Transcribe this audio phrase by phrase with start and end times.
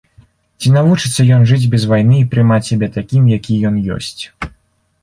[0.61, 4.15] Ці навучыцца ён жыць без вайны і прымаць сябе такім, які ён ёсць?